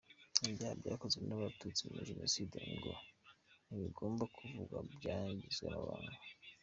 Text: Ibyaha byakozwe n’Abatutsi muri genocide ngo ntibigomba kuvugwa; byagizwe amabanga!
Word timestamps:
Ibyaha 0.49 0.75
byakozwe 0.81 1.21
n’Abatutsi 1.25 1.81
muri 1.87 2.07
genocide 2.09 2.57
ngo 2.75 2.91
ntibigomba 3.65 4.23
kuvugwa; 4.35 4.77
byagizwe 4.95 5.65
amabanga! 5.69 6.19